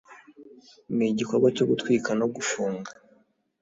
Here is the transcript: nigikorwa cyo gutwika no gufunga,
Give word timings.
nigikorwa 0.95 1.47
cyo 1.55 1.65
gutwika 1.69 2.09
no 2.19 2.27
gufunga, 2.35 2.91